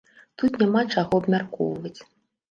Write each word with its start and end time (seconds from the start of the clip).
Тут 0.41 0.55
няма 0.61 0.81
чаго 0.95 1.19
абмяркоўваць. 1.21 1.93